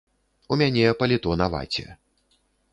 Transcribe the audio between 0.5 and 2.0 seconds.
У мяне паліто на ваце.